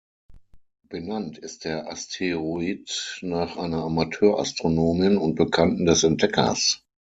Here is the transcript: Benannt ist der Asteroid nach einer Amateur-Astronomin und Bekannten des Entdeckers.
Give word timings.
Benannt 0.89 1.37
ist 1.37 1.63
der 1.63 1.87
Asteroid 1.87 3.19
nach 3.21 3.55
einer 3.57 3.83
Amateur-Astronomin 3.83 5.17
und 5.17 5.35
Bekannten 5.35 5.85
des 5.85 6.03
Entdeckers. 6.03 6.81